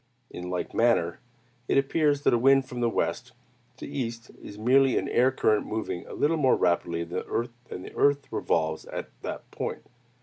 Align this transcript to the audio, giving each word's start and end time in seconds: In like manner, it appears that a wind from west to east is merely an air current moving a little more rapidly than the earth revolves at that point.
In 0.31 0.49
like 0.49 0.73
manner, 0.73 1.19
it 1.67 1.77
appears 1.77 2.21
that 2.23 2.33
a 2.33 2.37
wind 2.39 2.67
from 2.67 2.81
west 2.81 3.33
to 3.77 3.85
east 3.87 4.31
is 4.41 4.57
merely 4.57 4.97
an 4.97 5.07
air 5.07 5.29
current 5.29 5.67
moving 5.67 6.07
a 6.07 6.13
little 6.15 6.37
more 6.37 6.55
rapidly 6.55 7.03
than 7.03 7.21
the 7.83 7.93
earth 7.95 8.25
revolves 8.33 8.85
at 8.85 9.09
that 9.21 9.51
point. 9.51 9.83